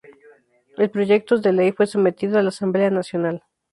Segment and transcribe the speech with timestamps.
[0.77, 3.43] El proyectos de Ley fue sometido a la Asamblea Nacional.